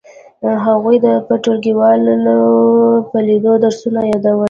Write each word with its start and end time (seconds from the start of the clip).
هغې 0.65 0.95
به 1.03 1.11
د 1.25 1.29
ټولګیوالو 1.43 2.39
په 3.09 3.17
لیدو 3.27 3.53
درسونه 3.63 3.99
یادول 4.11 4.39